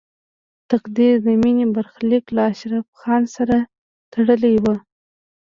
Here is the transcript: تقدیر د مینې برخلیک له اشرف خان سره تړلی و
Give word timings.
تقدیر 0.71 1.15
د 1.25 1.27
مینې 1.41 1.65
برخلیک 1.75 2.25
له 2.35 2.41
اشرف 2.51 2.85
خان 2.99 3.23
سره 3.35 3.57
تړلی 4.13 4.55
و 4.63 4.65